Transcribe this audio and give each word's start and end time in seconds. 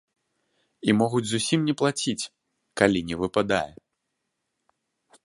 І 0.89 0.93
могуць 1.01 1.27
зусім 1.31 1.59
не 1.71 1.75
плаціць, 1.81 2.29
калі 2.81 2.99
не 3.11 3.15
выпадае. 3.25 3.71